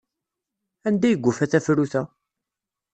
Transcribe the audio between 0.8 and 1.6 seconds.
Anda ay yufa